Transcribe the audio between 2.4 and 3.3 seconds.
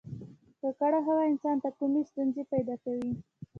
پیدا کوي